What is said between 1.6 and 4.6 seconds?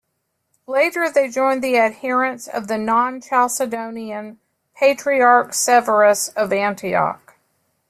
the adherents of the non-Chalcedonian